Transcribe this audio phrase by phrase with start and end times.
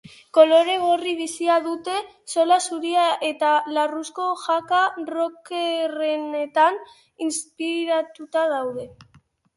[0.35, 1.97] Kolore gorri bizia dute,
[2.35, 4.81] zola zuria eta larruzko jaka
[5.13, 6.83] rockerrenetan
[7.27, 8.93] inspiratuta daude.